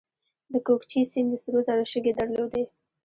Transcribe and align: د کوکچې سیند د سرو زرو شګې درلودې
د 0.51 0.53
کوکچې 0.65 1.01
سیند 1.11 1.29
د 1.31 1.35
سرو 1.43 1.59
زرو 1.67 1.85
شګې 1.91 2.13
درلودې 2.19 2.63